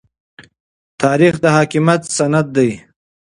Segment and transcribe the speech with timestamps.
[1.01, 2.71] تاریخ د حاکمیت سند دی.